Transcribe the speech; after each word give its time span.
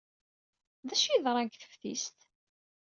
D 0.87 0.89
acu 0.93 1.03
ay 1.07 1.13
yeḍran 1.13 1.47
deg 1.47 1.55
teftist? 1.57 2.17